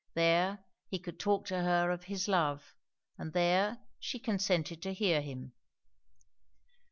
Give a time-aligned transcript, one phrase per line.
[0.15, 2.73] There, he could talk to her of his love;
[3.19, 5.53] and there, she consented to hear him.